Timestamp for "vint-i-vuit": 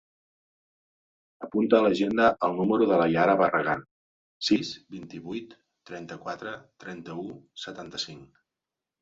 4.97-5.55